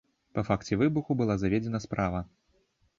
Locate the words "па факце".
0.37-0.79